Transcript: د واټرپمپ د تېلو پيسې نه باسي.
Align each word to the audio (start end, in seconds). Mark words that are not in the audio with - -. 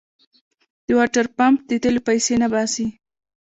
د 0.85 0.87
واټرپمپ 0.97 1.57
د 1.69 1.71
تېلو 1.83 2.01
پيسې 2.07 2.33
نه 2.43 2.47
باسي. 2.53 2.85